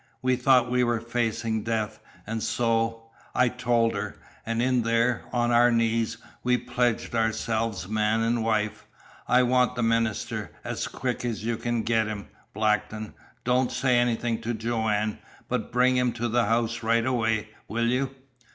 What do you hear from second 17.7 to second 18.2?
you?"